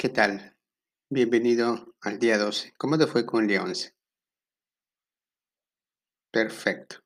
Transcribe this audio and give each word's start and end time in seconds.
¿Qué 0.00 0.08
tal? 0.08 0.56
Bienvenido 1.10 1.94
al 2.00 2.18
día 2.18 2.38
12. 2.38 2.72
¿Cómo 2.78 2.96
te 2.96 3.06
fue 3.06 3.26
con 3.26 3.42
el 3.42 3.48
día 3.48 3.62
11? 3.62 3.94
Perfecto. 6.32 7.04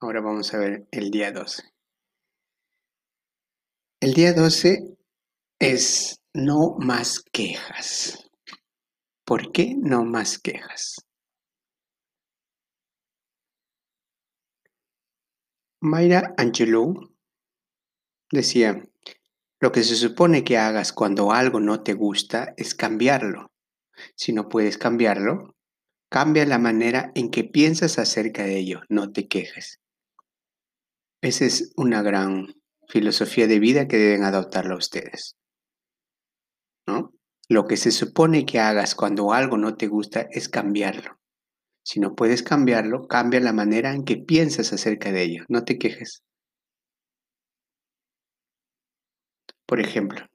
Ahora 0.00 0.22
vamos 0.22 0.54
a 0.54 0.58
ver 0.58 0.88
el 0.90 1.10
día 1.10 1.32
12. 1.32 1.64
El 4.00 4.14
día 4.14 4.32
12 4.32 4.96
es 5.58 6.22
no 6.32 6.76
más 6.78 7.22
quejas. 7.30 8.26
¿Por 9.26 9.52
qué 9.52 9.74
no 9.76 10.06
más 10.06 10.38
quejas? 10.38 11.04
Mayra 15.82 16.32
Angelou 16.38 17.14
decía, 18.32 18.82
lo 19.60 19.72
que 19.72 19.82
se 19.82 19.96
supone 19.96 20.44
que 20.44 20.56
hagas 20.56 20.92
cuando 20.92 21.32
algo 21.32 21.60
no 21.60 21.82
te 21.82 21.94
gusta 21.94 22.54
es 22.56 22.74
cambiarlo. 22.74 23.50
Si 24.14 24.32
no 24.32 24.48
puedes 24.48 24.78
cambiarlo, 24.78 25.56
cambia 26.08 26.46
la 26.46 26.58
manera 26.58 27.10
en 27.14 27.30
que 27.30 27.44
piensas 27.44 27.98
acerca 27.98 28.44
de 28.44 28.58
ello, 28.58 28.82
no 28.88 29.10
te 29.10 29.26
quejes. 29.26 29.80
Esa 31.20 31.44
es 31.44 31.72
una 31.76 32.02
gran 32.02 32.54
filosofía 32.88 33.48
de 33.48 33.58
vida 33.58 33.88
que 33.88 33.96
deben 33.96 34.22
adoptarla 34.22 34.76
ustedes. 34.76 35.36
¿No? 36.86 37.12
Lo 37.48 37.66
que 37.66 37.76
se 37.76 37.90
supone 37.90 38.46
que 38.46 38.60
hagas 38.60 38.94
cuando 38.94 39.32
algo 39.32 39.56
no 39.56 39.76
te 39.76 39.88
gusta 39.88 40.28
es 40.30 40.48
cambiarlo. 40.48 41.18
Si 41.82 41.98
no 41.98 42.14
puedes 42.14 42.42
cambiarlo, 42.42 43.08
cambia 43.08 43.40
la 43.40 43.52
manera 43.52 43.92
en 43.92 44.04
que 44.04 44.16
piensas 44.16 44.72
acerca 44.72 45.10
de 45.10 45.22
ello, 45.22 45.44
no 45.48 45.64
te 45.64 45.78
quejes. 45.78 46.22
Por 49.68 49.80
ejemplo, 49.80 50.26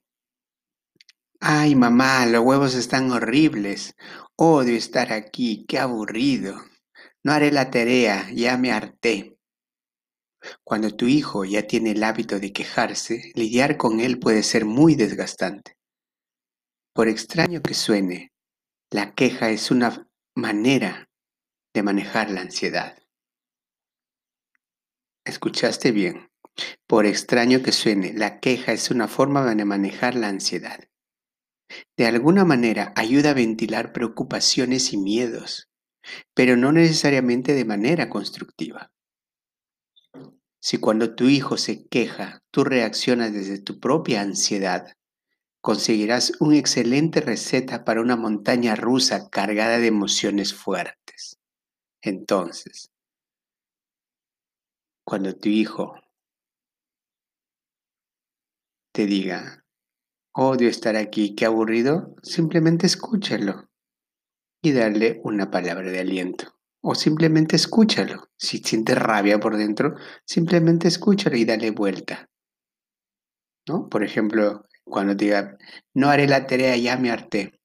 ay 1.39 1.73
mamá, 1.73 2.27
los 2.27 2.43
huevos 2.43 2.75
están 2.75 3.09
horribles. 3.09 3.95
Odio 4.35 4.77
estar 4.77 5.11
aquí, 5.11 5.65
qué 5.67 5.79
aburrido. 5.79 6.61
No 7.23 7.31
haré 7.31 7.51
la 7.51 7.71
tarea, 7.71 8.29
ya 8.31 8.57
me 8.57 8.71
harté. 8.71 9.35
Cuando 10.63 10.95
tu 10.95 11.07
hijo 11.07 11.45
ya 11.45 11.65
tiene 11.65 11.91
el 11.91 12.03
hábito 12.03 12.39
de 12.39 12.53
quejarse, 12.53 13.31
lidiar 13.33 13.77
con 13.77 14.01
él 14.01 14.19
puede 14.19 14.43
ser 14.43 14.65
muy 14.65 14.93
desgastante. 14.93 15.79
Por 16.93 17.07
extraño 17.07 17.63
que 17.63 17.73
suene, 17.73 18.31
la 18.91 19.15
queja 19.15 19.49
es 19.49 19.71
una 19.71 20.07
manera 20.35 21.09
de 21.73 21.81
manejar 21.81 22.29
la 22.29 22.41
ansiedad. 22.41 23.01
¿Escuchaste 25.25 25.91
bien? 25.91 26.32
Por 26.87 27.05
extraño 27.05 27.63
que 27.63 27.71
suene, 27.71 28.13
la 28.13 28.39
queja 28.39 28.71
es 28.71 28.91
una 28.91 29.07
forma 29.07 29.53
de 29.55 29.65
manejar 29.65 30.15
la 30.15 30.27
ansiedad. 30.27 30.87
De 31.97 32.05
alguna 32.05 32.45
manera 32.45 32.93
ayuda 32.95 33.31
a 33.31 33.33
ventilar 33.33 33.93
preocupaciones 33.93 34.93
y 34.93 34.97
miedos, 34.97 35.69
pero 36.33 36.55
no 36.55 36.71
necesariamente 36.71 37.53
de 37.53 37.65
manera 37.65 38.09
constructiva. 38.09 38.91
Si 40.61 40.77
cuando 40.77 41.15
tu 41.15 41.25
hijo 41.25 41.57
se 41.57 41.87
queja, 41.87 42.41
tú 42.51 42.63
reaccionas 42.63 43.33
desde 43.33 43.59
tu 43.59 43.79
propia 43.79 44.21
ansiedad, 44.21 44.93
conseguirás 45.61 46.33
una 46.39 46.57
excelente 46.57 47.21
receta 47.21 47.83
para 47.83 48.01
una 48.01 48.15
montaña 48.15 48.75
rusa 48.75 49.29
cargada 49.29 49.79
de 49.79 49.87
emociones 49.87 50.53
fuertes. 50.53 51.39
Entonces, 52.01 52.91
cuando 55.05 55.35
tu 55.35 55.49
hijo 55.49 56.02
te 58.93 59.07
diga, 59.07 59.65
odio 60.33 60.69
estar 60.69 60.95
aquí, 60.95 61.35
qué 61.35 61.45
aburrido, 61.45 62.15
simplemente 62.21 62.85
escúchalo 62.85 63.69
y 64.61 64.71
darle 64.71 65.19
una 65.23 65.51
palabra 65.51 65.91
de 65.91 65.99
aliento. 65.99 66.53
O 66.85 66.95
simplemente 66.95 67.55
escúchalo. 67.55 68.27
Si 68.37 68.57
sientes 68.57 68.97
rabia 68.97 69.39
por 69.39 69.57
dentro, 69.57 69.95
simplemente 70.25 70.87
escúchalo 70.87 71.37
y 71.37 71.45
dale 71.45 71.71
vuelta. 71.71 72.29
¿No? 73.67 73.87
Por 73.87 74.03
ejemplo, 74.03 74.67
cuando 74.83 75.15
diga, 75.15 75.57
no 75.93 76.09
haré 76.09 76.27
la 76.27 76.45
tarea, 76.45 76.75
ya 76.75 76.97
me 76.97 77.09
harté. 77.09 77.59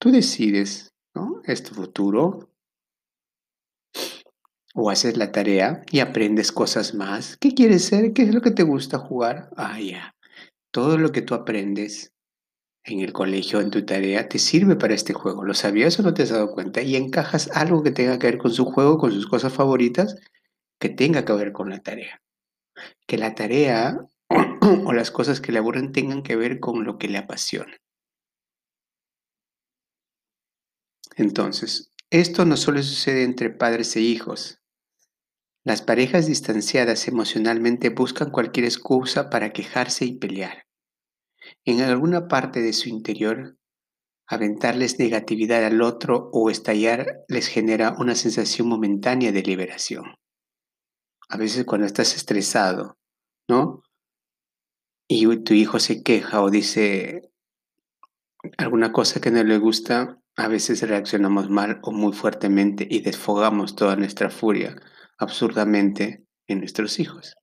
Tú 0.00 0.10
decides, 0.10 0.92
¿no? 1.14 1.40
Es 1.44 1.62
tu 1.62 1.74
futuro, 1.74 2.50
o 4.76 4.90
haces 4.90 5.16
la 5.16 5.32
tarea 5.32 5.82
y 5.90 6.00
aprendes 6.00 6.52
cosas 6.52 6.94
más. 6.94 7.38
¿Qué 7.38 7.54
quieres 7.54 7.86
ser? 7.86 8.12
¿Qué 8.12 8.22
es 8.22 8.34
lo 8.34 8.42
que 8.42 8.50
te 8.50 8.62
gusta 8.62 8.98
jugar? 8.98 9.48
Ah, 9.56 9.80
ya. 9.80 10.14
Todo 10.70 10.98
lo 10.98 11.12
que 11.12 11.22
tú 11.22 11.34
aprendes 11.34 12.12
en 12.84 13.00
el 13.00 13.14
colegio, 13.14 13.60
en 13.60 13.70
tu 13.70 13.86
tarea, 13.86 14.28
te 14.28 14.38
sirve 14.38 14.76
para 14.76 14.94
este 14.94 15.14
juego. 15.14 15.44
¿Lo 15.44 15.54
sabías 15.54 15.98
o 15.98 16.02
no 16.02 16.12
te 16.12 16.24
has 16.24 16.28
dado 16.28 16.52
cuenta? 16.52 16.82
Y 16.82 16.94
encajas 16.94 17.50
algo 17.54 17.82
que 17.82 17.90
tenga 17.90 18.18
que 18.18 18.26
ver 18.26 18.38
con 18.38 18.52
su 18.52 18.66
juego, 18.66 18.98
con 18.98 19.12
sus 19.12 19.26
cosas 19.26 19.54
favoritas, 19.54 20.16
que 20.78 20.90
tenga 20.90 21.24
que 21.24 21.32
ver 21.32 21.52
con 21.52 21.70
la 21.70 21.78
tarea. 21.78 22.20
Que 23.06 23.16
la 23.16 23.34
tarea 23.34 23.98
o 24.84 24.92
las 24.92 25.10
cosas 25.10 25.40
que 25.40 25.52
le 25.52 25.58
aburren 25.58 25.92
tengan 25.92 26.22
que 26.22 26.36
ver 26.36 26.60
con 26.60 26.84
lo 26.84 26.98
que 26.98 27.08
le 27.08 27.16
apasiona. 27.16 27.74
Entonces, 31.16 31.90
esto 32.10 32.44
no 32.44 32.58
solo 32.58 32.82
sucede 32.82 33.24
entre 33.24 33.48
padres 33.48 33.96
e 33.96 34.00
hijos, 34.00 34.60
las 35.66 35.82
parejas 35.82 36.28
distanciadas 36.28 37.08
emocionalmente 37.08 37.88
buscan 37.88 38.30
cualquier 38.30 38.66
excusa 38.66 39.30
para 39.30 39.52
quejarse 39.52 40.04
y 40.04 40.16
pelear. 40.16 40.64
En 41.64 41.80
alguna 41.80 42.28
parte 42.28 42.62
de 42.62 42.72
su 42.72 42.88
interior, 42.88 43.58
aventarles 44.28 45.00
negatividad 45.00 45.64
al 45.64 45.82
otro 45.82 46.30
o 46.32 46.50
estallar 46.50 47.24
les 47.26 47.48
genera 47.48 47.96
una 47.98 48.14
sensación 48.14 48.68
momentánea 48.68 49.32
de 49.32 49.42
liberación. 49.42 50.14
A 51.28 51.36
veces 51.36 51.64
cuando 51.64 51.88
estás 51.88 52.14
estresado, 52.14 52.96
¿no? 53.48 53.82
Y 55.08 55.26
tu 55.38 55.52
hijo 55.52 55.80
se 55.80 56.04
queja 56.04 56.42
o 56.42 56.50
dice 56.50 57.22
alguna 58.56 58.92
cosa 58.92 59.20
que 59.20 59.32
no 59.32 59.42
le 59.42 59.58
gusta, 59.58 60.20
a 60.36 60.46
veces 60.46 60.88
reaccionamos 60.88 61.50
mal 61.50 61.80
o 61.82 61.90
muy 61.90 62.12
fuertemente 62.12 62.86
y 62.88 63.00
desfogamos 63.00 63.74
toda 63.74 63.96
nuestra 63.96 64.30
furia 64.30 64.76
absurdamente 65.18 66.24
en 66.46 66.58
nuestros 66.60 66.98
hijos. 67.00 67.36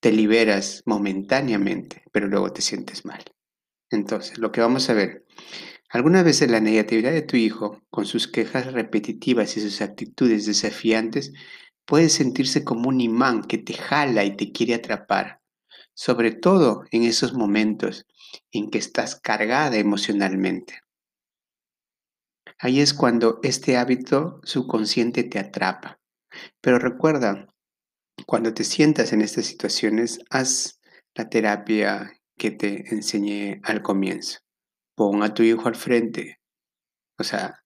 Te 0.00 0.12
liberas 0.12 0.82
momentáneamente, 0.86 2.04
pero 2.12 2.26
luego 2.26 2.52
te 2.52 2.62
sientes 2.62 3.04
mal. 3.04 3.22
Entonces, 3.90 4.38
lo 4.38 4.50
que 4.50 4.60
vamos 4.60 4.88
a 4.88 4.94
ver, 4.94 5.26
algunas 5.90 6.24
veces 6.24 6.50
la 6.50 6.60
negatividad 6.60 7.12
de 7.12 7.22
tu 7.22 7.36
hijo, 7.36 7.82
con 7.90 8.06
sus 8.06 8.28
quejas 8.28 8.72
repetitivas 8.72 9.56
y 9.56 9.60
sus 9.60 9.82
actitudes 9.82 10.46
desafiantes, 10.46 11.32
puede 11.84 12.08
sentirse 12.08 12.64
como 12.64 12.88
un 12.88 13.00
imán 13.00 13.42
que 13.42 13.58
te 13.58 13.74
jala 13.74 14.24
y 14.24 14.36
te 14.36 14.52
quiere 14.52 14.74
atrapar, 14.74 15.40
sobre 15.92 16.30
todo 16.30 16.84
en 16.92 17.02
esos 17.02 17.34
momentos 17.34 18.06
en 18.52 18.70
que 18.70 18.78
estás 18.78 19.20
cargada 19.20 19.76
emocionalmente. 19.76 20.80
Ahí 22.58 22.80
es 22.80 22.94
cuando 22.94 23.40
este 23.42 23.76
hábito 23.76 24.40
subconsciente 24.44 25.24
te 25.24 25.38
atrapa 25.38 25.99
pero 26.60 26.78
recuerda, 26.78 27.46
cuando 28.26 28.54
te 28.54 28.64
sientas 28.64 29.12
en 29.12 29.22
estas 29.22 29.46
situaciones, 29.46 30.20
haz 30.30 30.80
la 31.14 31.28
terapia 31.28 32.12
que 32.36 32.50
te 32.50 32.92
enseñé 32.94 33.60
al 33.64 33.82
comienzo. 33.82 34.38
Pon 34.94 35.22
a 35.22 35.34
tu 35.34 35.42
hijo 35.42 35.68
al 35.68 35.74
frente. 35.74 36.40
O 37.18 37.24
sea, 37.24 37.62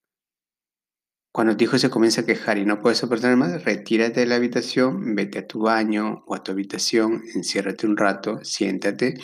cuando 1.33 1.57
tu 1.57 1.65
hijo 1.65 1.79
se 1.79 1.91
comienza 1.91 2.23
a 2.23 2.27
quejar 2.27 2.59
y 2.59 2.65
no 2.65 2.81
puede 2.81 2.95
soportar 2.95 3.37
más, 3.37 3.65
retírate 3.65 4.21
de 4.21 4.27
la 4.27 4.37
habitación, 4.37 5.15
vete 5.15 5.41
a 5.41 5.47
tu 5.47 5.61
baño 5.61 6.25
o 6.27 6.35
a 6.35 6.43
tu 6.43 6.53
habitación, 6.53 7.23
enciérrate 7.35 7.87
un 7.87 7.97
rato, 7.97 8.39
siéntate, 8.45 9.15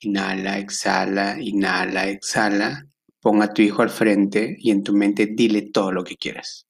inhala, 0.00 0.58
exhala, 0.58 1.40
inhala, 1.40 2.08
exhala. 2.08 2.84
Pon 3.20 3.42
a 3.42 3.52
tu 3.52 3.62
hijo 3.62 3.82
al 3.82 3.90
frente 3.90 4.56
y 4.58 4.70
en 4.70 4.82
tu 4.82 4.94
mente 4.94 5.26
dile 5.26 5.70
todo 5.72 5.92
lo 5.92 6.04
que 6.04 6.16
quieras 6.16 6.67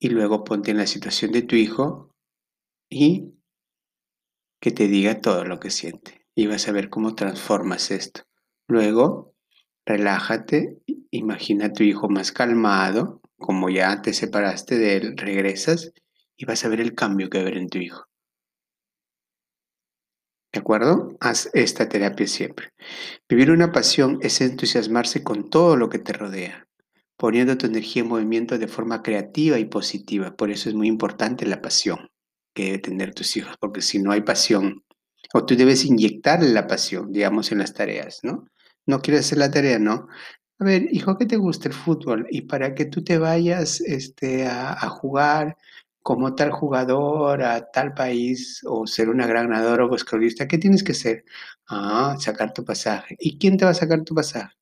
y 0.00 0.08
luego 0.08 0.42
ponte 0.42 0.70
en 0.70 0.78
la 0.78 0.86
situación 0.86 1.30
de 1.30 1.42
tu 1.42 1.54
hijo 1.56 2.16
y 2.88 3.34
que 4.60 4.70
te 4.70 4.88
diga 4.88 5.20
todo 5.20 5.44
lo 5.44 5.60
que 5.60 5.70
siente. 5.70 6.26
Y 6.34 6.46
vas 6.46 6.66
a 6.68 6.72
ver 6.72 6.88
cómo 6.88 7.14
transformas 7.14 7.90
esto. 7.90 8.22
Luego, 8.66 9.34
relájate, 9.84 10.78
imagina 11.10 11.66
a 11.66 11.72
tu 11.72 11.84
hijo 11.84 12.08
más 12.08 12.32
calmado, 12.32 13.20
como 13.38 13.68
ya 13.68 14.00
te 14.00 14.14
separaste 14.14 14.78
de 14.78 14.96
él, 14.96 15.16
regresas 15.18 15.92
y 16.36 16.46
vas 16.46 16.64
a 16.64 16.68
ver 16.68 16.80
el 16.80 16.94
cambio 16.94 17.28
que 17.28 17.38
va 17.38 17.44
a 17.44 17.46
haber 17.48 17.58
en 17.58 17.68
tu 17.68 17.78
hijo. 17.78 18.06
¿De 20.52 20.60
acuerdo? 20.60 21.16
Haz 21.20 21.50
esta 21.52 21.88
terapia 21.88 22.26
siempre. 22.26 22.72
Vivir 23.28 23.50
una 23.50 23.70
pasión 23.70 24.18
es 24.22 24.40
entusiasmarse 24.40 25.22
con 25.22 25.48
todo 25.50 25.76
lo 25.76 25.88
que 25.90 25.98
te 25.98 26.12
rodea 26.12 26.69
poniendo 27.20 27.58
tu 27.58 27.66
energía 27.66 28.02
en 28.02 28.08
movimiento 28.08 28.56
de 28.58 28.66
forma 28.66 29.02
creativa 29.02 29.58
y 29.58 29.66
positiva. 29.66 30.34
Por 30.34 30.50
eso 30.50 30.70
es 30.70 30.74
muy 30.74 30.88
importante 30.88 31.44
la 31.46 31.60
pasión 31.60 32.08
que 32.54 32.64
debe 32.64 32.78
tener 32.78 33.14
tus 33.14 33.36
hijos, 33.36 33.56
porque 33.60 33.82
si 33.82 33.98
no 34.00 34.10
hay 34.12 34.22
pasión 34.22 34.84
O 35.34 35.44
tú 35.46 35.54
debes 35.56 35.84
inyectarle 35.84 36.50
la 36.50 36.66
pasión, 36.66 37.12
digamos, 37.12 37.52
en 37.52 37.58
las 37.58 37.74
tareas, 37.74 38.20
¿no? 38.24 38.46
No 38.86 39.00
quieres 39.02 39.26
hacer 39.26 39.38
la 39.38 39.50
tarea, 39.50 39.78
¿no? 39.78 40.08
A 40.60 40.64
ver, 40.64 40.88
hijo, 40.92 41.18
¿qué 41.18 41.26
te 41.26 41.36
gusta 41.36 41.68
el 41.68 41.74
fútbol? 41.74 42.26
Y 42.30 42.42
para 42.42 42.74
que 42.74 42.86
tú 42.86 43.04
te 43.04 43.18
vayas 43.18 43.80
este, 43.82 44.46
a, 44.46 44.74
jugar 44.88 45.56
como 46.02 46.34
tal 46.34 46.50
jugador 46.52 47.42
a 47.42 47.70
tal 47.70 47.94
país 47.94 48.62
o 48.66 48.86
ser 48.86 49.10
una 49.10 49.26
gran 49.26 49.50
ganadora 49.50 49.86
o 49.86 49.94
esclavista, 49.94 50.48
¿qué 50.48 50.58
tienes 50.58 50.82
que 50.84 50.92
hacer? 50.92 51.24
Ah, 51.68 52.16
sacar 52.18 52.52
tu 52.54 52.64
pasaje. 52.64 53.16
¿Y 53.18 53.38
quién 53.38 53.56
te 53.58 53.64
va 53.66 53.72
a 53.72 53.74
sacar 53.74 54.02
tu 54.04 54.14
pasaje? 54.14 54.59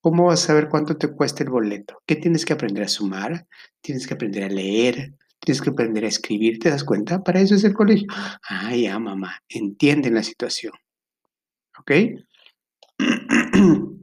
¿Cómo 0.00 0.26
vas 0.26 0.44
a 0.44 0.46
saber 0.48 0.68
cuánto 0.68 0.96
te 0.96 1.08
cuesta 1.08 1.44
el 1.44 1.50
boleto? 1.50 2.02
¿Qué 2.06 2.16
tienes 2.16 2.46
que 2.46 2.54
aprender 2.54 2.84
a 2.84 2.88
sumar? 2.88 3.46
Tienes 3.82 4.06
que 4.06 4.14
aprender 4.14 4.44
a 4.44 4.48
leer, 4.48 5.14
tienes 5.40 5.60
que 5.60 5.70
aprender 5.70 6.04
a 6.04 6.08
escribir, 6.08 6.58
¿te 6.58 6.70
das 6.70 6.84
cuenta? 6.84 7.22
Para 7.22 7.40
eso 7.40 7.54
es 7.54 7.64
el 7.64 7.74
colegio. 7.74 8.06
Ah, 8.48 8.74
ya, 8.74 8.98
mamá, 8.98 9.42
entienden 9.48 10.14
la 10.14 10.22
situación. 10.22 10.72
¿Ok? 11.78 11.92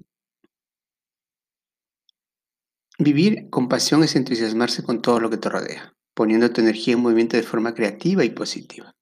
Vivir 2.99 3.49
con 3.51 3.69
pasión 3.69 4.03
es 4.03 4.15
entusiasmarse 4.15 4.83
con 4.83 5.03
todo 5.03 5.19
lo 5.19 5.29
que 5.29 5.37
te 5.37 5.49
rodea, 5.49 5.93
poniendo 6.15 6.51
tu 6.51 6.61
energía 6.61 6.95
en 6.95 7.01
movimiento 7.01 7.37
de 7.37 7.43
forma 7.43 7.75
creativa 7.75 8.23
y 8.23 8.31
positiva. 8.31 8.95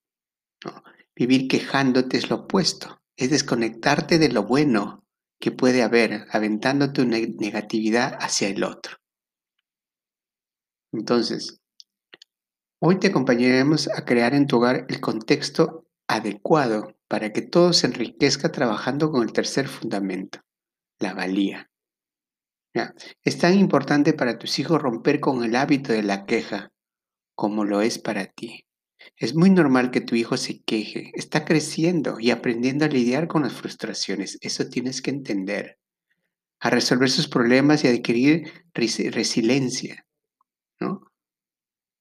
Vivir 1.15 1.47
quejándote 1.47 2.17
es 2.17 2.29
lo 2.29 2.35
opuesto, 2.37 3.01
es 3.15 3.29
desconectarte 3.29 4.19
de 4.19 4.29
lo 4.29 4.43
bueno 4.43 5.04
que 5.39 5.51
puede 5.51 5.83
haber, 5.83 6.25
aventando 6.31 6.91
tu 6.91 7.05
negatividad 7.05 8.17
hacia 8.19 8.47
el 8.47 8.63
otro. 8.63 8.97
Entonces, 10.91 11.61
hoy 12.79 12.99
te 12.99 13.07
acompañaremos 13.07 13.89
a 13.89 14.05
crear 14.05 14.33
en 14.33 14.47
tu 14.47 14.57
hogar 14.57 14.85
el 14.89 15.01
contexto 15.01 15.87
adecuado 16.07 16.95
para 17.07 17.31
que 17.31 17.41
todo 17.41 17.73
se 17.73 17.87
enriquezca 17.87 18.51
trabajando 18.51 19.11
con 19.11 19.23
el 19.23 19.33
tercer 19.33 19.67
fundamento, 19.67 20.39
la 20.99 21.13
valía. 21.13 21.69
Es 23.23 23.37
tan 23.37 23.57
importante 23.57 24.13
para 24.13 24.37
tus 24.37 24.59
hijos 24.59 24.81
romper 24.81 25.19
con 25.19 25.43
el 25.43 25.55
hábito 25.55 25.93
de 25.93 26.03
la 26.03 26.25
queja 26.25 26.71
como 27.35 27.65
lo 27.65 27.81
es 27.81 27.99
para 27.99 28.25
ti. 28.25 28.64
Es 29.17 29.35
muy 29.35 29.49
normal 29.49 29.91
que 29.91 30.01
tu 30.01 30.15
hijo 30.15 30.37
se 30.37 30.61
queje, 30.61 31.11
está 31.13 31.45
creciendo 31.45 32.19
y 32.19 32.31
aprendiendo 32.31 32.85
a 32.85 32.89
lidiar 32.89 33.27
con 33.27 33.43
las 33.43 33.53
frustraciones. 33.53 34.37
Eso 34.41 34.67
tienes 34.67 35.01
que 35.01 35.11
entender. 35.11 35.79
A 36.59 36.69
resolver 36.69 37.09
sus 37.09 37.27
problemas 37.27 37.83
y 37.83 37.87
adquirir 37.87 38.51
resiliencia, 38.73 40.05
¿no? 40.79 41.01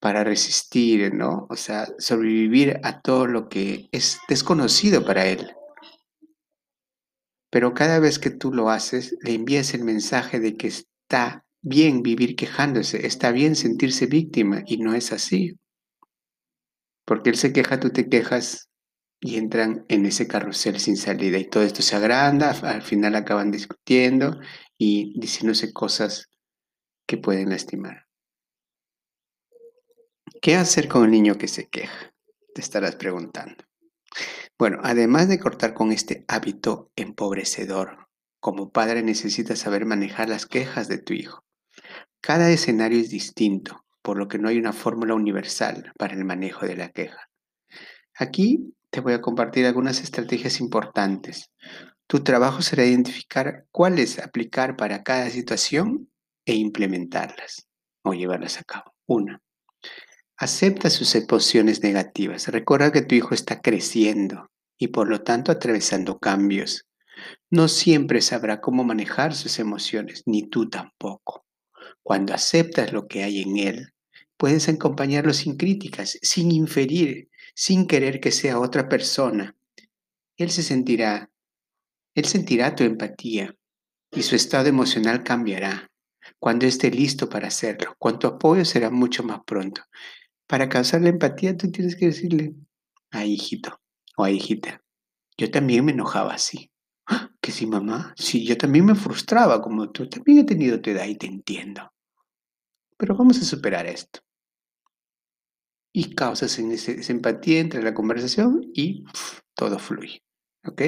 Para 0.01 0.25
resistir, 0.25 1.13
¿no? 1.15 1.47
O 1.51 1.57
sea, 1.57 1.87
sobrevivir 1.99 2.81
a 2.83 3.01
todo 3.01 3.27
lo 3.27 3.49
que 3.49 3.89
es 3.93 4.19
desconocido 4.29 5.05
para 5.05 5.27
él. 5.27 5.55
Pero 7.51 7.75
cada 7.75 8.01
vez 8.01 8.19
que 8.19 8.31
tú 8.31 8.53
lo 8.53 8.71
haces, 8.71 9.17
le 9.23 9.35
envías 9.35 9.75
el 9.75 9.85
mensaje 9.85 10.41
de 10.41 10.57
que 10.57 10.67
está 10.67 11.45
bien 11.63 12.03
vivir 12.03 12.37
quejándose, 12.37 13.07
está 13.07 13.31
bien 13.31 13.55
sentirse 13.57 14.07
víctima 14.07 14.63
y 14.67 14.79
no 14.79 14.95
es 14.95 15.13
así. 15.13 15.57
Porque 17.05 17.31
él 17.31 17.37
se 17.37 17.53
queja, 17.53 17.81
tú 17.81 17.91
te 17.91 18.09
quejas 18.09 18.71
y 19.21 19.37
entran 19.37 19.85
en 19.89 20.07
ese 20.07 20.27
carrusel 20.27 20.79
sin 20.81 20.97
salida 20.97 21.39
y 21.39 21.49
todo 21.49 21.63
esto 21.63 21.83
se 21.83 21.97
agranda, 21.97 22.51
al 22.51 22.83
final 22.83 23.15
acaban 23.15 23.51
discutiendo 23.51 24.39
y 24.77 25.19
diciéndose 25.19 25.73
cosas 25.73 26.31
que 27.07 27.17
pueden 27.17 27.51
lastimar. 27.51 28.07
¿Qué 30.43 30.57
hacer 30.57 30.89
con 30.89 31.05
el 31.05 31.11
niño 31.11 31.37
que 31.37 31.49
se 31.49 31.69
queja? 31.69 32.13
Te 32.55 32.61
estarás 32.61 32.97
preguntando. 32.97 33.65
Bueno, 34.59 34.79
además 34.83 35.29
de 35.29 35.41
cortar 35.41 35.75
con 35.75 35.91
este 35.91 36.25
hábito 36.29 36.93
empobrecedor, 36.97 38.09
como 38.41 38.71
padre 38.71 39.03
necesitas 39.03 39.59
saber 39.59 39.87
manejar 39.87 40.29
las 40.29 40.45
quejas 40.45 40.87
de 40.87 40.99
tu 40.99 41.15
hijo. 41.15 41.45
Cada 42.21 42.51
escenario 42.51 43.01
es 43.01 43.11
distinto, 43.11 43.84
por 44.05 44.19
lo 44.19 44.29
que 44.29 44.39
no 44.39 44.51
hay 44.51 44.59
una 44.59 44.75
fórmula 44.75 45.15
universal 45.15 45.91
para 45.99 46.13
el 46.13 46.27
manejo 46.27 46.67
de 46.67 46.77
la 46.77 46.91
queja. 46.91 47.31
Aquí 48.15 48.75
te 48.91 49.01
voy 49.01 49.15
a 49.15 49.23
compartir 49.23 49.65
algunas 49.65 50.03
estrategias 50.03 50.61
importantes. 50.61 51.51
Tu 52.07 52.23
trabajo 52.23 52.61
será 52.61 52.85
identificar 52.85 53.65
cuáles 53.71 54.19
aplicar 54.19 54.77
para 54.77 55.03
cada 55.03 55.31
situación 55.31 56.11
e 56.45 56.55
implementarlas 56.55 57.67
o 58.03 58.13
llevarlas 58.13 58.61
a 58.61 58.65
cabo. 58.65 58.93
Una, 59.07 59.41
Acepta 60.37 60.91
sus 60.91 61.15
emociones 61.15 61.83
negativas. 61.83 62.49
Recuerda 62.49 62.93
que 62.93 63.01
tu 63.01 63.15
hijo 63.15 63.33
está 63.35 63.63
creciendo 63.63 64.51
y 64.77 64.89
por 64.89 65.09
lo 65.09 65.23
tanto 65.23 65.51
atravesando 65.51 66.19
cambios. 66.19 66.87
No 67.51 67.69
siempre 67.69 68.21
sabrá 68.21 68.61
cómo 68.61 68.85
manejar 68.85 69.35
sus 69.35 69.59
emociones, 69.59 70.25
ni 70.27 70.43
tú 70.43 70.69
tampoco. 70.69 71.47
Cuando 72.03 72.35
aceptas 72.35 72.93
lo 72.93 73.07
que 73.07 73.23
hay 73.23 73.41
en 73.41 73.57
él, 73.57 73.94
puedes 74.37 74.69
acompañarlo 74.69 75.33
sin 75.33 75.57
críticas, 75.57 76.19
sin 76.23 76.53
inferir, 76.53 77.31
sin 77.55 77.87
querer 77.87 78.21
que 78.21 78.31
sea 78.31 78.59
otra 78.59 78.89
persona. 78.89 79.57
Él 80.37 80.51
se 80.51 80.63
sentirá, 80.63 81.31
él 82.15 82.25
sentirá 82.25 82.75
tu 82.75 82.85
empatía 82.85 83.55
y 84.11 84.23
su 84.23 84.37
estado 84.37 84.69
emocional 84.69 85.23
cambiará 85.23 85.91
cuando 86.39 86.67
esté 86.67 86.91
listo 86.91 87.29
para 87.29 87.49
hacerlo, 87.49 87.95
cuando 87.99 88.19
tu 88.21 88.27
apoyo 88.29 88.65
será 88.65 88.91
mucho 88.91 89.23
más 89.23 89.41
pronto. 89.47 89.83
Para 90.47 90.69
causar 90.69 91.03
la 91.03 91.09
empatía, 91.09 91.57
tú 91.57 91.71
tienes 91.71 91.97
que 91.97 92.07
decirle, 92.07 92.55
ay, 93.11 93.33
hijito 93.33 93.81
o 94.17 94.25
ay, 94.25 94.37
hijita, 94.37 94.83
yo 95.37 95.51
también 95.51 95.85
me 95.85 95.93
enojaba 95.93 96.35
así. 96.35 96.71
¡Ah! 97.07 97.31
Que 97.41 97.53
sí, 97.53 97.67
mamá, 97.67 98.15
sí, 98.17 98.47
yo 98.47 98.57
también 98.57 98.87
me 98.87 98.95
frustraba 98.95 99.61
como 99.61 99.91
tú, 99.91 100.09
también 100.09 100.39
he 100.39 100.45
tenido 100.45 100.81
tu 100.81 100.91
edad 100.91 101.07
y 101.07 101.17
te 101.17 101.27
entiendo. 101.27 101.93
Pero 102.97 103.17
vamos 103.17 103.39
a 103.39 103.45
superar 103.45 103.87
esto. 103.87 104.21
Y 105.97 106.15
causas 106.17 106.59
esa 106.59 107.13
empatía 107.13 107.61
entre 107.61 107.81
la 107.81 107.95
conversación 107.95 108.69
y 108.75 109.05
todo 109.55 109.79
fluye. 109.79 110.25
¿Ok? 110.67 110.83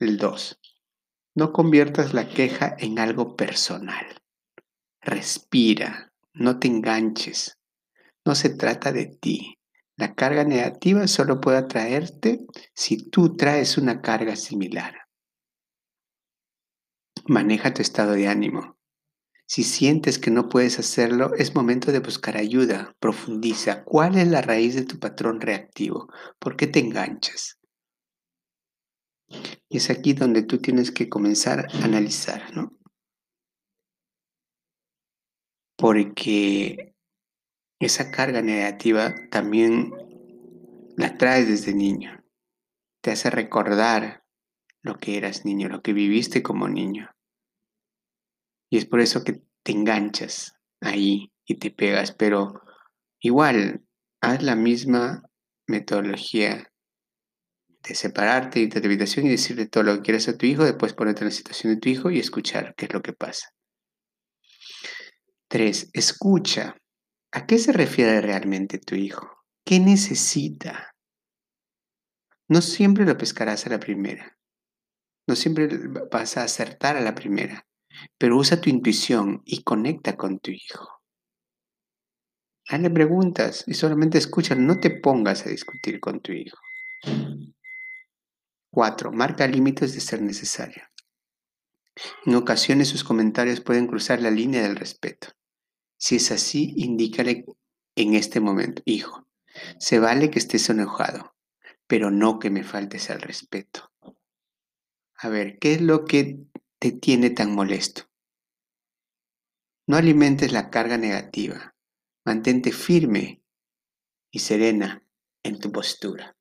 El 0.00 0.16
2. 0.16 0.60
No 1.36 1.52
conviertas 1.52 2.14
la 2.14 2.28
queja 2.28 2.74
en 2.78 2.98
algo 2.98 3.36
personal. 3.36 4.20
Respira, 5.00 6.12
no 6.34 6.58
te 6.58 6.66
enganches. 6.66 7.58
No 8.24 8.34
se 8.34 8.50
trata 8.50 8.90
de 8.90 9.06
ti. 9.06 9.58
La 9.96 10.14
carga 10.14 10.42
negativa 10.42 11.06
solo 11.06 11.40
puede 11.40 11.58
atraerte 11.58 12.44
si 12.74 13.08
tú 13.10 13.36
traes 13.36 13.78
una 13.78 14.00
carga 14.00 14.34
similar. 14.34 15.06
Maneja 17.26 17.72
tu 17.72 17.82
estado 17.82 18.12
de 18.12 18.26
ánimo. 18.26 18.77
Si 19.48 19.64
sientes 19.64 20.18
que 20.18 20.30
no 20.30 20.50
puedes 20.50 20.78
hacerlo, 20.78 21.32
es 21.34 21.54
momento 21.54 21.90
de 21.90 22.00
buscar 22.00 22.36
ayuda. 22.36 22.94
Profundiza. 23.00 23.82
¿Cuál 23.82 24.18
es 24.18 24.28
la 24.28 24.42
raíz 24.42 24.74
de 24.74 24.84
tu 24.84 24.98
patrón 24.98 25.40
reactivo? 25.40 26.12
¿Por 26.38 26.54
qué 26.54 26.66
te 26.66 26.80
enganchas? 26.80 27.58
Y 29.70 29.78
es 29.78 29.88
aquí 29.88 30.12
donde 30.12 30.42
tú 30.42 30.58
tienes 30.58 30.90
que 30.90 31.08
comenzar 31.08 31.66
a 31.72 31.84
analizar, 31.86 32.54
¿no? 32.54 32.78
Porque 35.78 36.94
esa 37.80 38.10
carga 38.10 38.42
negativa 38.42 39.14
también 39.30 39.92
la 40.98 41.16
traes 41.16 41.48
desde 41.48 41.72
niño. 41.72 42.22
Te 43.00 43.12
hace 43.12 43.30
recordar 43.30 44.24
lo 44.82 44.98
que 44.98 45.16
eras 45.16 45.46
niño, 45.46 45.70
lo 45.70 45.80
que 45.80 45.94
viviste 45.94 46.42
como 46.42 46.68
niño. 46.68 47.08
Y 48.70 48.78
es 48.78 48.86
por 48.86 49.00
eso 49.00 49.24
que 49.24 49.42
te 49.62 49.72
enganchas 49.72 50.54
ahí 50.80 51.32
y 51.44 51.56
te 51.56 51.70
pegas, 51.70 52.12
pero 52.12 52.62
igual, 53.20 53.84
haz 54.20 54.42
la 54.42 54.54
misma 54.54 55.22
metodología 55.66 56.70
de 57.82 57.94
separarte 57.94 58.60
de 58.60 58.68
tu 58.80 58.86
habitación 58.86 59.26
y 59.26 59.30
decirle 59.30 59.66
todo 59.66 59.84
lo 59.84 59.96
que 59.96 60.02
quieres 60.02 60.28
a 60.28 60.36
tu 60.36 60.46
hijo, 60.46 60.64
después 60.64 60.92
ponerte 60.92 61.20
en 61.20 61.28
la 61.28 61.34
situación 61.34 61.74
de 61.74 61.80
tu 61.80 61.88
hijo 61.88 62.10
y 62.10 62.18
escuchar 62.18 62.74
qué 62.76 62.86
es 62.86 62.92
lo 62.92 63.02
que 63.02 63.12
pasa. 63.12 63.48
Tres, 65.48 65.90
escucha. 65.92 66.76
¿A 67.32 67.46
qué 67.46 67.58
se 67.58 67.72
refiere 67.72 68.20
realmente 68.20 68.78
tu 68.78 68.94
hijo? 68.94 69.44
¿Qué 69.64 69.80
necesita? 69.80 70.94
No 72.48 72.62
siempre 72.62 73.04
lo 73.04 73.16
pescarás 73.16 73.66
a 73.66 73.70
la 73.70 73.78
primera. 73.78 74.38
No 75.26 75.36
siempre 75.36 75.68
vas 76.10 76.36
a 76.38 76.44
acertar 76.44 76.96
a 76.96 77.00
la 77.02 77.14
primera. 77.14 77.67
Pero 78.16 78.36
usa 78.36 78.60
tu 78.60 78.70
intuición 78.70 79.42
y 79.44 79.62
conecta 79.62 80.16
con 80.16 80.38
tu 80.38 80.50
hijo. 80.50 81.02
Hazle 82.68 82.90
preguntas 82.90 83.64
y 83.66 83.74
solamente 83.74 84.18
escucha. 84.18 84.54
No 84.54 84.78
te 84.78 84.90
pongas 84.90 85.46
a 85.46 85.50
discutir 85.50 86.00
con 86.00 86.20
tu 86.20 86.32
hijo. 86.32 86.58
4. 88.70 89.12
Marca 89.12 89.46
límites 89.46 89.94
de 89.94 90.00
ser 90.00 90.20
necesario. 90.20 90.82
En 92.26 92.34
ocasiones 92.34 92.88
sus 92.88 93.04
comentarios 93.04 93.60
pueden 93.60 93.86
cruzar 93.86 94.20
la 94.20 94.30
línea 94.30 94.62
del 94.62 94.76
respeto. 94.76 95.28
Si 95.96 96.16
es 96.16 96.30
así, 96.30 96.74
indícale 96.76 97.44
en 97.96 98.14
este 98.14 98.38
momento, 98.38 98.82
hijo, 98.84 99.26
se 99.78 99.98
vale 99.98 100.30
que 100.30 100.38
estés 100.38 100.68
enojado, 100.70 101.34
pero 101.86 102.10
no 102.10 102.38
que 102.38 102.50
me 102.50 102.62
faltes 102.62 103.10
al 103.10 103.20
respeto. 103.20 103.90
A 105.16 105.28
ver, 105.28 105.58
¿qué 105.58 105.72
es 105.72 105.80
lo 105.80 106.04
que 106.04 106.38
te 106.78 106.92
tiene 106.92 107.30
tan 107.30 107.54
molesto? 107.54 108.02
No 109.86 109.96
alimentes 109.96 110.52
la 110.52 110.70
carga 110.70 110.96
negativa. 110.96 111.74
Mantente 112.24 112.72
firme 112.72 113.42
y 114.30 114.40
serena 114.40 115.02
en 115.42 115.58
tu 115.58 115.72
postura. 115.72 116.36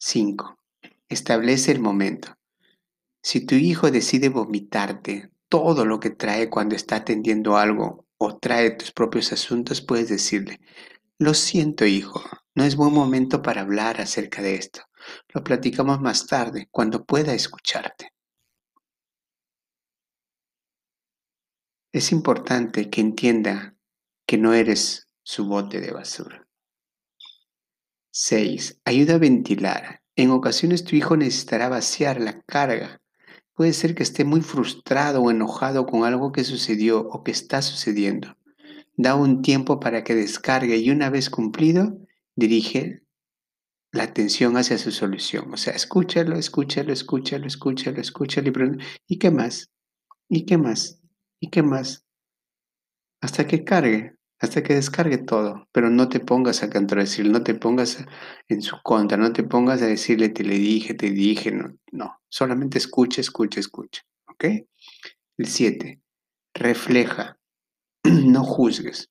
5. 0.00 0.58
Establece 1.08 1.72
el 1.72 1.80
momento. 1.80 2.36
Si 3.22 3.46
tu 3.46 3.54
hijo 3.54 3.90
decide 3.90 4.28
vomitarte 4.28 5.30
todo 5.48 5.84
lo 5.84 6.00
que 6.00 6.10
trae 6.10 6.50
cuando 6.50 6.76
está 6.76 6.96
atendiendo 6.96 7.56
algo 7.56 8.06
o 8.18 8.36
trae 8.36 8.72
tus 8.72 8.92
propios 8.92 9.32
asuntos, 9.32 9.80
puedes 9.80 10.08
decirle, 10.08 10.60
lo 11.18 11.34
siento 11.34 11.86
hijo, 11.86 12.22
no 12.54 12.64
es 12.64 12.76
buen 12.76 12.92
momento 12.92 13.42
para 13.42 13.62
hablar 13.62 14.00
acerca 14.00 14.42
de 14.42 14.56
esto. 14.56 14.82
Lo 15.32 15.42
platicamos 15.42 16.00
más 16.00 16.26
tarde, 16.26 16.68
cuando 16.70 17.04
pueda 17.04 17.32
escucharte. 17.32 18.12
Es 21.90 22.12
importante 22.12 22.90
que 22.90 23.00
entienda 23.00 23.74
que 24.26 24.36
no 24.36 24.52
eres 24.52 25.08
su 25.22 25.46
bote 25.46 25.80
de 25.80 25.90
basura. 25.90 26.46
6. 28.10 28.80
Ayuda 28.84 29.14
a 29.14 29.18
ventilar. 29.18 30.02
En 30.14 30.30
ocasiones 30.30 30.84
tu 30.84 30.96
hijo 30.96 31.16
necesitará 31.16 31.70
vaciar 31.70 32.20
la 32.20 32.42
carga. 32.42 33.00
Puede 33.54 33.72
ser 33.72 33.94
que 33.94 34.02
esté 34.02 34.24
muy 34.24 34.42
frustrado 34.42 35.22
o 35.22 35.30
enojado 35.30 35.86
con 35.86 36.04
algo 36.04 36.30
que 36.30 36.44
sucedió 36.44 37.08
o 37.08 37.24
que 37.24 37.30
está 37.30 37.62
sucediendo. 37.62 38.36
Da 38.96 39.14
un 39.14 39.40
tiempo 39.40 39.80
para 39.80 40.04
que 40.04 40.14
descargue 40.14 40.76
y 40.76 40.90
una 40.90 41.08
vez 41.08 41.30
cumplido, 41.30 41.96
dirige 42.36 43.02
la 43.92 44.02
atención 44.02 44.58
hacia 44.58 44.76
su 44.76 44.90
solución. 44.90 45.54
O 45.54 45.56
sea, 45.56 45.72
escúchalo, 45.72 46.36
escúchalo, 46.36 46.92
escúchalo, 46.92 47.46
escúchalo, 47.46 47.98
escúchalo. 47.98 48.50
¿Y, 49.06 49.14
¿y 49.14 49.18
qué 49.18 49.30
más? 49.30 49.70
¿Y 50.28 50.44
qué 50.44 50.58
más? 50.58 51.00
¿Y 51.40 51.50
qué 51.50 51.62
más? 51.62 52.04
Hasta 53.20 53.46
que 53.46 53.64
cargue, 53.64 54.16
hasta 54.40 54.62
que 54.62 54.74
descargue 54.74 55.18
todo. 55.18 55.68
Pero 55.72 55.90
no 55.90 56.08
te 56.08 56.20
pongas 56.20 56.62
a 56.62 56.70
contradecir, 56.70 57.30
no 57.30 57.42
te 57.42 57.54
pongas 57.54 58.04
en 58.48 58.62
su 58.62 58.76
contra, 58.82 59.16
no 59.16 59.32
te 59.32 59.42
pongas 59.44 59.82
a 59.82 59.86
decirle 59.86 60.28
te 60.28 60.44
le 60.44 60.56
dije, 60.56 60.94
te 60.94 61.10
dije. 61.10 61.52
No, 61.52 61.74
no. 61.92 62.20
solamente 62.28 62.78
escucha, 62.78 63.20
escucha, 63.20 63.60
escucha. 63.60 64.02
¿Ok? 64.28 64.44
El 65.38 65.46
7. 65.46 66.00
Refleja, 66.54 67.38
no 68.04 68.44
juzgues. 68.44 69.10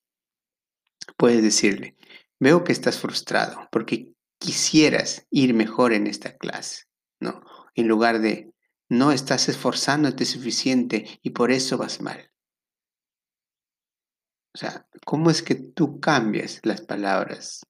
Puedes 1.18 1.42
decirle, 1.42 1.96
veo 2.40 2.64
que 2.64 2.74
estás 2.74 3.00
frustrado 3.00 3.68
porque 3.72 4.14
quisieras 4.40 5.26
ir 5.32 5.54
mejor 5.54 5.94
en 5.94 6.08
esta 6.08 6.38
clase, 6.38 6.84
¿no? 7.20 7.42
En 7.76 7.88
lugar 7.88 8.20
de, 8.20 8.52
no 8.90 9.12
estás 9.12 9.50
esforzándote 9.50 10.26
suficiente 10.26 11.20
y 11.22 11.32
por 11.32 11.52
eso 11.52 11.78
vas 11.78 12.02
mal. 12.02 12.32
O 14.54 14.58
sea, 14.58 14.88
¿cómo 15.06 15.30
es 15.30 15.44
que 15.44 15.56
tú 15.56 16.00
cambias 16.00 16.60
las 16.64 16.82
palabras? 16.82 17.66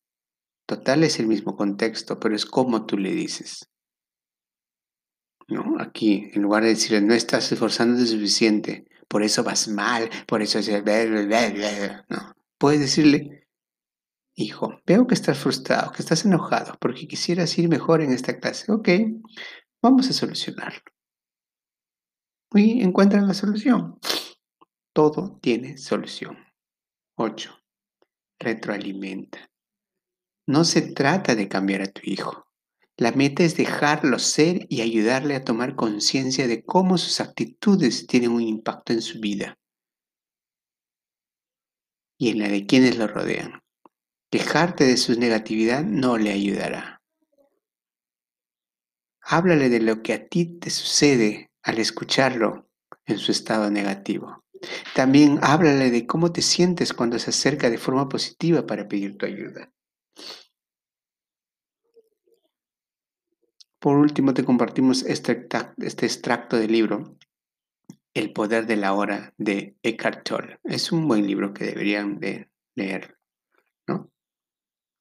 Total 0.65 1.03
es 1.03 1.19
el 1.19 1.27
mismo 1.27 1.55
contexto, 1.55 2.19
pero 2.19 2.35
es 2.35 2.45
como 2.45 2.85
tú 2.85 2.97
le 2.97 3.11
dices. 3.11 3.69
¿No? 5.49 5.75
Aquí, 5.79 6.29
en 6.33 6.41
lugar 6.41 6.63
de 6.63 6.69
decirle, 6.69 7.01
no 7.01 7.13
estás 7.13 7.51
esforzándote 7.51 8.05
suficiente, 8.05 8.85
por 9.07 9.23
eso 9.23 9.43
vas 9.43 9.67
mal, 9.69 10.09
por 10.27 10.41
eso 10.41 10.59
es... 10.59 10.69
No. 12.09 12.33
Puedes 12.57 12.81
decirle, 12.81 13.47
hijo, 14.35 14.81
veo 14.85 15.07
que 15.07 15.13
estás 15.13 15.37
frustrado, 15.37 15.91
que 15.91 16.01
estás 16.01 16.25
enojado, 16.25 16.77
porque 16.81 17.07
quisieras 17.07 17.57
ir 17.57 17.69
mejor 17.69 18.01
en 18.01 18.11
esta 18.11 18.39
clase. 18.39 18.71
Ok, 18.71 18.89
vamos 19.81 20.09
a 20.09 20.13
solucionarlo 20.13 20.96
y 22.53 22.81
encuentran 22.81 23.27
la 23.27 23.33
solución. 23.33 23.99
Todo 24.93 25.37
tiene 25.41 25.77
solución. 25.77 26.37
8. 27.15 27.51
Retroalimenta. 28.39 29.49
No 30.47 30.63
se 30.63 30.81
trata 30.81 31.35
de 31.35 31.47
cambiar 31.47 31.81
a 31.81 31.91
tu 31.91 32.01
hijo. 32.03 32.47
La 32.95 33.11
meta 33.11 33.43
es 33.43 33.55
dejarlo 33.55 34.17
ser 34.17 34.65
y 34.69 34.81
ayudarle 34.81 35.35
a 35.35 35.43
tomar 35.43 35.75
conciencia 35.75 36.47
de 36.47 36.63
cómo 36.63 36.97
sus 36.97 37.19
actitudes 37.19 38.07
tienen 38.07 38.31
un 38.31 38.41
impacto 38.41 38.93
en 38.93 39.01
su 39.01 39.19
vida 39.19 39.59
y 42.17 42.29
en 42.29 42.39
la 42.39 42.47
de 42.47 42.65
quienes 42.65 42.97
lo 42.97 43.07
rodean. 43.07 43.61
Quejarte 44.31 44.85
de 44.85 44.97
su 44.97 45.17
negatividad 45.19 45.83
no 45.83 46.17
le 46.17 46.31
ayudará. 46.31 47.01
Háblale 49.21 49.69
de 49.69 49.79
lo 49.79 50.01
que 50.01 50.13
a 50.13 50.27
ti 50.27 50.57
te 50.57 50.69
sucede 50.69 51.51
al 51.67 51.79
escucharlo 51.79 52.65
en 53.05 53.17
su 53.17 53.31
estado 53.31 53.69
negativo. 53.69 54.43
También 54.95 55.37
háblale 55.41 55.91
de 55.91 56.07
cómo 56.07 56.31
te 56.31 56.41
sientes 56.41 56.93
cuando 56.93 57.19
se 57.19 57.29
acerca 57.29 57.69
de 57.69 57.77
forma 57.77 58.07
positiva 58.07 58.65
para 58.65 58.87
pedir 58.87 59.17
tu 59.17 59.25
ayuda. 59.25 59.71
Por 63.79 63.97
último, 63.97 64.33
te 64.33 64.45
compartimos 64.45 65.03
este, 65.03 65.47
este 65.77 66.05
extracto 66.05 66.57
del 66.57 66.71
libro, 66.71 67.17
El 68.13 68.31
poder 68.31 68.65
de 68.65 68.77
la 68.77 68.93
hora 68.93 69.33
de 69.37 69.77
Eckhart 69.83 70.23
Tolle. 70.23 70.59
Es 70.63 70.93
un 70.93 71.07
buen 71.07 71.27
libro 71.27 71.53
que 71.53 71.65
deberían 71.65 72.19
de 72.19 72.49
leer. 72.75 73.19
¿no? 73.87 74.09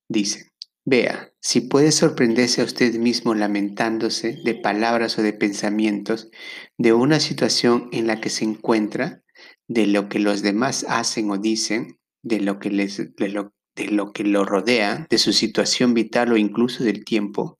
Dice, 0.09 0.53
Vea, 0.89 1.33
si 1.41 1.63
puede 1.63 1.91
sorprenderse 1.91 2.61
a 2.61 2.65
usted 2.65 2.95
mismo 2.95 3.35
lamentándose 3.35 4.39
de 4.45 4.55
palabras 4.55 5.19
o 5.19 5.23
de 5.23 5.33
pensamientos 5.33 6.31
de 6.79 6.93
una 6.93 7.19
situación 7.19 7.89
en 7.91 8.07
la 8.07 8.21
que 8.21 8.31
se 8.31 8.45
encuentra, 8.45 9.25
de 9.67 9.89
lo 9.89 10.09
que 10.09 10.21
los 10.21 10.43
demás 10.43 10.87
hacen 10.89 11.29
o 11.33 11.39
dicen, 11.39 11.99
de 12.23 12.39
lo 12.39 12.61
que, 12.61 12.71
les, 12.71 12.99
de 13.17 13.29
lo, 13.29 13.53
de 13.75 13.87
lo, 13.87 14.13
que 14.13 14.23
lo 14.23 14.45
rodea, 14.45 15.09
de 15.11 15.19
su 15.19 15.33
situación 15.33 15.93
vital 15.93 16.31
o 16.31 16.37
incluso 16.37 16.85
del 16.85 17.05
tiempo, 17.05 17.59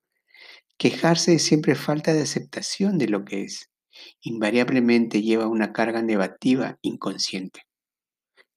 quejarse 0.79 1.35
es 1.35 1.43
siempre 1.43 1.75
falta 1.75 2.15
de 2.15 2.23
aceptación 2.23 2.97
de 2.97 3.09
lo 3.09 3.25
que 3.25 3.43
es. 3.43 3.73
Invariablemente 4.21 5.23
lleva 5.23 5.49
una 5.49 5.73
carga 5.73 6.01
negativa 6.01 6.79
inconsciente. 6.81 7.63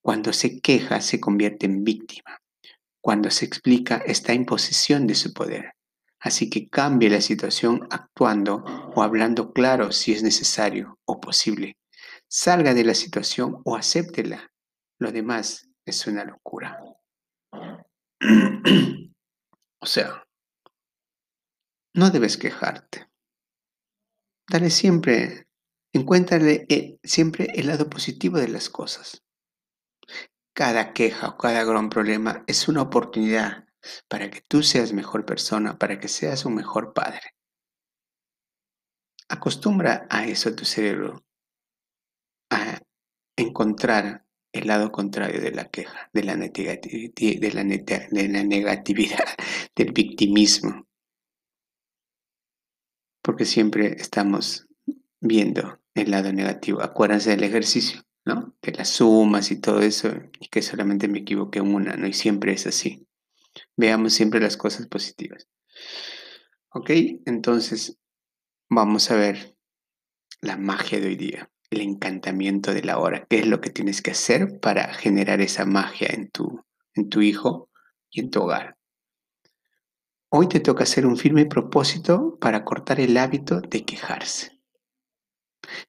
Cuando 0.00 0.32
se 0.32 0.60
queja 0.60 1.00
se 1.00 1.18
convierte 1.18 1.66
en 1.66 1.82
víctima 1.82 2.40
cuando 3.00 3.30
se 3.30 3.44
explica, 3.44 3.98
está 3.98 4.32
en 4.32 4.44
posesión 4.44 5.06
de 5.06 5.14
su 5.14 5.32
poder. 5.32 5.74
Así 6.20 6.50
que 6.50 6.68
cambie 6.68 7.08
la 7.08 7.22
situación 7.22 7.88
actuando 7.90 8.62
o 8.94 9.02
hablando 9.02 9.52
claro 9.52 9.90
si 9.90 10.12
es 10.12 10.22
necesario 10.22 10.98
o 11.06 11.18
posible. 11.18 11.78
Salga 12.28 12.74
de 12.74 12.84
la 12.84 12.94
situación 12.94 13.62
o 13.64 13.74
acéptela. 13.74 14.52
Lo 14.98 15.12
demás 15.12 15.66
es 15.86 16.06
una 16.06 16.24
locura. 16.24 16.78
o 19.80 19.86
sea, 19.86 20.22
no 21.94 22.10
debes 22.10 22.36
quejarte. 22.36 23.08
Dale 24.46 24.68
siempre, 24.68 25.48
encuéntrale 25.92 26.66
eh, 26.68 26.98
siempre 27.02 27.48
el 27.54 27.68
lado 27.68 27.88
positivo 27.88 28.38
de 28.38 28.48
las 28.48 28.68
cosas. 28.68 29.22
Cada 30.52 30.92
queja 30.92 31.28
o 31.28 31.38
cada 31.38 31.64
gran 31.64 31.88
problema 31.88 32.44
es 32.46 32.68
una 32.68 32.82
oportunidad 32.82 33.66
para 34.08 34.30
que 34.30 34.40
tú 34.40 34.62
seas 34.62 34.92
mejor 34.92 35.24
persona, 35.24 35.78
para 35.78 35.98
que 35.98 36.08
seas 36.08 36.44
un 36.44 36.54
mejor 36.54 36.92
padre. 36.92 37.34
Acostumbra 39.28 40.06
a 40.10 40.26
eso 40.26 40.54
tu 40.54 40.64
cerebro, 40.64 41.24
a 42.50 42.80
encontrar 43.36 44.26
el 44.52 44.66
lado 44.66 44.90
contrario 44.90 45.40
de 45.40 45.52
la 45.52 45.68
queja, 45.70 46.10
de 46.12 46.24
la, 46.24 46.36
de 46.36 47.52
la, 47.54 47.64
de 48.10 48.28
la 48.28 48.42
negatividad, 48.44 49.24
del 49.76 49.92
victimismo. 49.92 50.88
Porque 53.22 53.44
siempre 53.44 53.94
estamos 53.98 54.66
viendo 55.20 55.80
el 55.94 56.10
lado 56.10 56.32
negativo. 56.32 56.82
Acuérdense 56.82 57.30
del 57.30 57.44
ejercicio. 57.44 58.02
¿No? 58.24 58.54
De 58.62 58.72
las 58.72 58.88
sumas 58.88 59.50
y 59.50 59.60
todo 59.60 59.80
eso, 59.80 60.08
y 60.38 60.48
que 60.48 60.62
solamente 60.62 61.08
me 61.08 61.20
equivoqué 61.20 61.60
una, 61.60 61.96
¿no? 61.96 62.06
Y 62.06 62.12
siempre 62.12 62.52
es 62.52 62.66
así. 62.66 63.06
Veamos 63.76 64.12
siempre 64.12 64.40
las 64.40 64.56
cosas 64.56 64.86
positivas. 64.86 65.48
¿Ok? 66.70 66.90
Entonces, 67.26 67.98
vamos 68.68 69.10
a 69.10 69.16
ver 69.16 69.56
la 70.40 70.56
magia 70.56 71.00
de 71.00 71.08
hoy 71.08 71.16
día, 71.16 71.50
el 71.70 71.80
encantamiento 71.80 72.72
de 72.72 72.82
la 72.82 72.98
hora. 72.98 73.26
¿Qué 73.28 73.40
es 73.40 73.46
lo 73.46 73.60
que 73.60 73.70
tienes 73.70 74.02
que 74.02 74.12
hacer 74.12 74.60
para 74.60 74.94
generar 74.94 75.40
esa 75.40 75.64
magia 75.64 76.08
en 76.10 76.30
tu, 76.30 76.64
en 76.94 77.08
tu 77.08 77.20
hijo 77.22 77.68
y 78.10 78.20
en 78.20 78.30
tu 78.30 78.42
hogar? 78.42 78.76
Hoy 80.32 80.48
te 80.48 80.60
toca 80.60 80.84
hacer 80.84 81.06
un 81.06 81.16
firme 81.16 81.46
propósito 81.46 82.38
para 82.40 82.64
cortar 82.64 83.00
el 83.00 83.16
hábito 83.16 83.60
de 83.60 83.84
quejarse. 83.84 84.59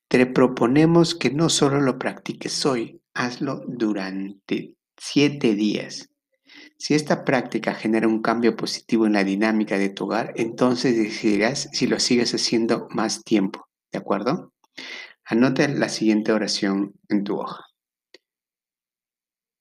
Te 0.07 0.25
proponemos 0.25 1.15
que 1.15 1.31
no 1.31 1.49
solo 1.49 1.81
lo 1.81 1.97
practiques 1.97 2.65
hoy, 2.65 3.01
hazlo 3.13 3.61
durante 3.67 4.75
siete 4.97 5.55
días. 5.55 6.09
Si 6.77 6.95
esta 6.95 7.23
práctica 7.23 7.73
genera 7.73 8.07
un 8.07 8.21
cambio 8.21 8.55
positivo 8.55 9.05
en 9.05 9.13
la 9.13 9.23
dinámica 9.23 9.77
de 9.77 9.89
tu 9.89 10.05
hogar, 10.05 10.33
entonces 10.35 10.97
decidirás 10.97 11.69
si 11.71 11.87
lo 11.87 11.99
sigues 11.99 12.33
haciendo 12.33 12.87
más 12.91 13.23
tiempo, 13.23 13.67
¿de 13.91 13.99
acuerdo? 13.99 14.53
Anota 15.25 15.67
la 15.67 15.89
siguiente 15.89 16.33
oración 16.33 16.93
en 17.07 17.23
tu 17.23 17.37
hoja. 17.39 17.65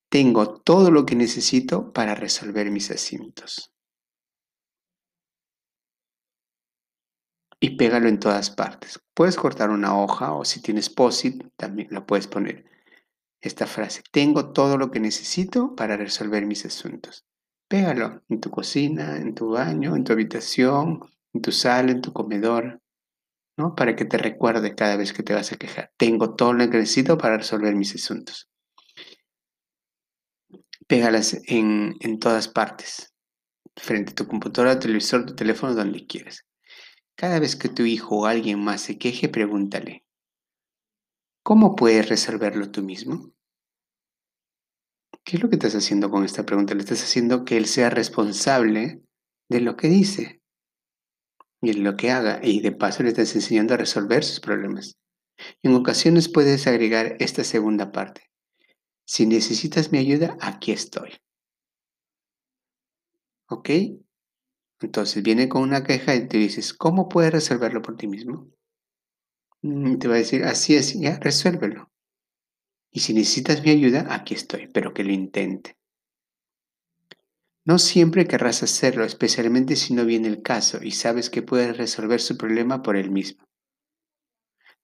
Tengo 0.09 0.59
todo 0.61 0.91
lo 0.91 1.05
que 1.05 1.15
necesito 1.15 1.93
para 1.93 2.15
resolver 2.15 2.69
mis 2.71 2.91
asuntos. 2.91 3.71
Y 7.63 7.77
pégalo 7.77 8.09
en 8.09 8.19
todas 8.19 8.49
partes. 8.49 8.99
Puedes 9.13 9.35
cortar 9.35 9.69
una 9.69 9.95
hoja 9.95 10.33
o 10.33 10.43
si 10.43 10.63
tienes 10.63 10.89
POSIT 10.89 11.43
también 11.55 11.89
la 11.91 12.07
puedes 12.07 12.25
poner 12.25 12.65
esta 13.39 13.67
frase. 13.67 14.01
Tengo 14.11 14.51
todo 14.51 14.79
lo 14.79 14.89
que 14.89 14.99
necesito 14.99 15.75
para 15.75 15.95
resolver 15.95 16.43
mis 16.47 16.65
asuntos. 16.65 17.23
Pégalo 17.67 18.23
en 18.29 18.41
tu 18.41 18.49
cocina, 18.49 19.17
en 19.17 19.35
tu 19.35 19.51
baño, 19.51 19.95
en 19.95 20.03
tu 20.03 20.11
habitación, 20.11 21.01
en 21.33 21.41
tu 21.43 21.51
sala, 21.51 21.91
en 21.91 22.01
tu 22.01 22.13
comedor, 22.13 22.81
¿no? 23.57 23.75
Para 23.75 23.95
que 23.95 24.05
te 24.05 24.17
recuerde 24.17 24.73
cada 24.73 24.97
vez 24.97 25.13
que 25.13 25.21
te 25.21 25.35
vas 25.35 25.51
a 25.51 25.57
quejar. 25.57 25.91
Tengo 25.97 26.33
todo 26.33 26.53
lo 26.53 26.67
que 26.67 26.79
necesito 26.79 27.15
para 27.15 27.37
resolver 27.37 27.75
mis 27.75 27.93
asuntos. 27.93 28.49
Pégalas 30.87 31.39
en, 31.45 31.95
en 31.99 32.17
todas 32.17 32.47
partes, 32.47 33.13
frente 33.75 34.13
a 34.13 34.15
tu 34.15 34.27
computadora, 34.27 34.79
tu 34.79 34.87
televisor, 34.87 35.27
tu 35.27 35.35
teléfono, 35.35 35.75
donde 35.75 36.07
quieras. 36.07 36.43
Cada 37.15 37.39
vez 37.39 37.55
que 37.55 37.69
tu 37.69 37.83
hijo 37.83 38.21
o 38.21 38.25
alguien 38.25 38.63
más 38.63 38.81
se 38.81 38.97
queje, 38.97 39.29
pregúntale, 39.29 40.05
¿Cómo 41.43 41.75
puedes 41.75 42.07
resolverlo 42.07 42.69
tú 42.69 42.83
mismo? 42.83 43.33
¿Qué 45.23 45.37
es 45.37 45.43
lo 45.43 45.49
que 45.49 45.55
estás 45.55 45.75
haciendo 45.75 46.11
con 46.11 46.23
esta 46.23 46.45
pregunta? 46.45 46.75
Le 46.75 46.81
estás 46.81 47.01
haciendo 47.01 47.45
que 47.45 47.57
él 47.57 47.65
sea 47.65 47.89
responsable 47.89 49.01
de 49.49 49.61
lo 49.61 49.75
que 49.75 49.87
dice 49.87 50.41
y 51.61 51.73
de 51.73 51.79
lo 51.79 51.97
que 51.97 52.11
haga. 52.11 52.39
Y 52.43 52.61
de 52.61 52.71
paso 52.71 53.01
le 53.01 53.09
estás 53.09 53.33
enseñando 53.33 53.73
a 53.73 53.77
resolver 53.77 54.23
sus 54.23 54.39
problemas. 54.39 54.97
En 55.63 55.73
ocasiones 55.73 56.29
puedes 56.29 56.67
agregar 56.67 57.17
esta 57.19 57.43
segunda 57.43 57.91
parte. 57.91 58.29
Si 59.05 59.25
necesitas 59.25 59.91
mi 59.91 59.97
ayuda, 59.97 60.37
aquí 60.41 60.71
estoy. 60.71 61.09
¿Ok? 63.49 63.69
Entonces 64.81 65.21
viene 65.21 65.47
con 65.47 65.61
una 65.61 65.83
queja 65.83 66.15
y 66.15 66.27
te 66.27 66.37
dices, 66.37 66.73
¿cómo 66.73 67.07
puedes 67.07 67.31
resolverlo 67.31 67.81
por 67.81 67.97
ti 67.97 68.07
mismo? 68.07 68.49
Mm, 69.61 69.97
te 69.97 70.07
va 70.07 70.15
a 70.15 70.17
decir, 70.17 70.43
así 70.43 70.75
es, 70.75 70.99
ya, 70.99 71.19
resuélvelo. 71.19 71.91
Y 72.91 72.99
si 72.99 73.13
necesitas 73.13 73.63
mi 73.63 73.69
ayuda, 73.69 74.07
aquí 74.09 74.33
estoy, 74.33 74.67
pero 74.67 74.93
que 74.93 75.03
lo 75.03 75.11
intente. 75.11 75.77
No 77.63 77.77
siempre 77.77 78.27
querrás 78.27 78.63
hacerlo, 78.63 79.05
especialmente 79.05 79.75
si 79.75 79.93
no 79.93 80.03
viene 80.03 80.27
el 80.27 80.41
caso 80.41 80.79
y 80.81 80.91
sabes 80.91 81.29
que 81.29 81.43
puedes 81.43 81.77
resolver 81.77 82.19
su 82.19 82.35
problema 82.35 82.81
por 82.81 82.97
él 82.97 83.11
mismo. 83.11 83.45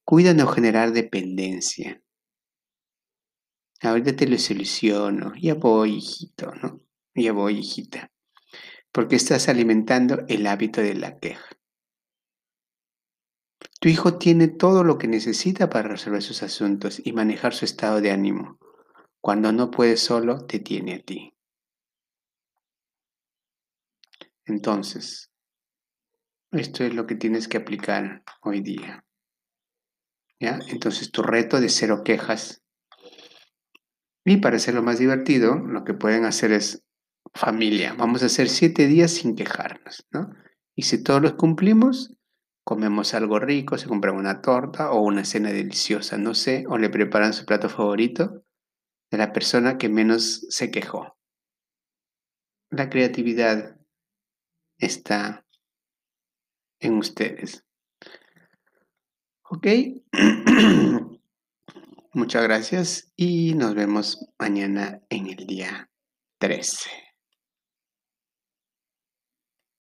Cuida 0.06 0.34
no 0.34 0.48
generar 0.48 0.94
dependencia. 0.94 2.02
Ahorita 3.82 4.16
te 4.16 4.28
lo 4.28 4.38
soluciono. 4.38 5.34
Ya 5.36 5.56
voy, 5.56 5.96
hijito, 5.96 6.54
¿no? 6.62 6.82
Ya 7.16 7.34
voy, 7.34 7.58
hijita. 7.58 8.12
Porque 8.98 9.16
estás 9.16 9.48
alimentando 9.48 10.26
el 10.28 10.48
hábito 10.48 10.82
de 10.82 10.96
la 10.96 11.20
queja. 11.20 11.56
Tu 13.80 13.90
hijo 13.90 14.18
tiene 14.18 14.48
todo 14.48 14.84
lo 14.84 14.98
que 14.98 15.08
necesita 15.08 15.70
para 15.70 15.90
resolver 15.90 16.24
sus 16.24 16.42
asuntos 16.42 17.00
y 17.06 17.14
manejar 17.14 17.54
su 17.54 17.66
estado 17.66 18.02
de 18.02 18.10
ánimo. 18.10 18.58
Cuando 19.22 19.52
no 19.52 19.70
puede 19.70 19.98
solo, 19.98 20.48
te 20.48 20.58
tiene 20.58 20.96
a 20.96 21.04
ti. 21.04 21.32
Entonces, 24.46 25.32
esto 26.50 26.84
es 26.84 26.96
lo 26.96 27.06
que 27.06 27.14
tienes 27.14 27.48
que 27.48 27.58
aplicar 27.58 28.24
hoy 28.42 28.62
día. 28.62 29.06
¿Ya? 30.40 30.58
Entonces, 30.70 31.12
tu 31.12 31.22
reto 31.22 31.62
de 31.62 31.70
cero 31.70 32.02
quejas. 32.04 32.64
Y 34.26 34.38
para 34.38 34.56
hacerlo 34.56 34.82
más 34.82 34.98
divertido, 34.98 35.54
lo 35.54 35.84
que 35.84 35.94
pueden 35.94 36.26
hacer 36.26 36.52
es 36.52 36.87
familia. 37.34 37.94
Vamos 37.98 38.24
a 38.24 38.28
hacer 38.28 38.50
siete 38.50 38.88
días 38.88 39.12
sin 39.12 39.36
quejarnos, 39.36 40.06
¿no? 40.12 40.30
Y 40.76 40.84
si 40.84 41.04
todos 41.04 41.22
los 41.22 41.34
cumplimos, 41.34 42.16
comemos 42.64 43.14
algo 43.14 43.40
rico, 43.40 43.78
se 43.78 43.88
compra 43.88 44.12
una 44.12 44.42
torta 44.42 44.92
o 44.92 45.02
una 45.02 45.26
cena 45.26 45.52
deliciosa, 45.52 46.18
no 46.18 46.34
sé, 46.34 46.66
o 46.68 46.78
le 46.78 46.90
preparan 46.90 47.34
su 47.34 47.46
plato 47.46 47.70
favorito 47.70 48.44
de 49.10 49.18
la 49.18 49.32
persona 49.32 49.78
que 49.78 49.90
menos 49.90 50.46
se 50.50 50.70
quejó. 50.70 51.18
La 52.70 52.90
creatividad 52.90 53.78
está 54.78 55.46
en 56.80 56.98
ustedes. 56.98 57.64
¿Ok? 59.50 59.68
Muchas 62.14 62.44
gracias 62.44 63.14
y 63.16 63.54
nos 63.54 63.76
vemos 63.76 64.28
mañana 64.38 65.02
en 65.10 65.28
el 65.28 65.48
día 65.48 65.90
13. 66.40 67.07